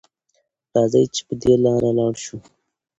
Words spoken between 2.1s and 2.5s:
شو.